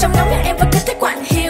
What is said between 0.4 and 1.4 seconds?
em vẫn cứ thích quặn